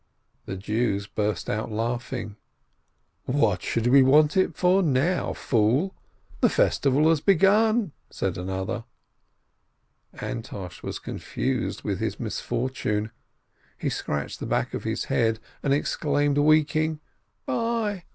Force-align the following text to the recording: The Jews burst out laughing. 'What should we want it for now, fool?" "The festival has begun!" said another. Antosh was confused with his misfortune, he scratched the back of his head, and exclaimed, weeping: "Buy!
The 0.47 0.57
Jews 0.57 1.05
burst 1.05 1.47
out 1.47 1.71
laughing. 1.71 2.35
'What 3.25 3.61
should 3.61 3.85
we 3.85 4.01
want 4.01 4.35
it 4.35 4.55
for 4.57 4.81
now, 4.81 5.31
fool?" 5.33 5.93
"The 6.41 6.49
festival 6.49 7.07
has 7.09 7.21
begun!" 7.21 7.91
said 8.09 8.35
another. 8.35 8.85
Antosh 10.19 10.81
was 10.81 10.97
confused 10.97 11.83
with 11.83 11.99
his 11.99 12.19
misfortune, 12.19 13.11
he 13.77 13.89
scratched 13.89 14.39
the 14.39 14.47
back 14.47 14.73
of 14.73 14.85
his 14.85 15.03
head, 15.03 15.39
and 15.61 15.71
exclaimed, 15.71 16.39
weeping: 16.39 16.99
"Buy! 17.45 18.05